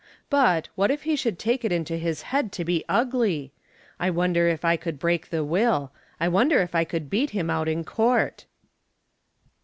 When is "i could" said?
4.65-4.97, 6.73-7.07